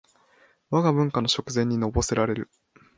[0.71, 2.49] わが文化の食膳にのぼせられる